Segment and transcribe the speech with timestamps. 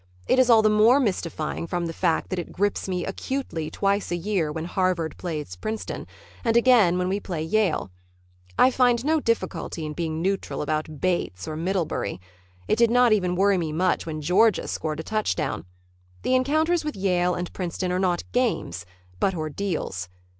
[0.27, 4.09] It is all the more mystifying from the fact that it grips me acutely twice
[4.09, 6.07] a year when Harvard plays Princeton,
[6.43, 7.91] and again when we play Yale.
[8.57, 12.19] I find no difficulty in being neutral about Bates of Middlebury.
[12.67, 15.65] It did not even worry me much when Georgia scored a touchdown.
[16.23, 18.87] The encounters with Yale and Princeton are not games
[19.19, 20.09] but ordeals.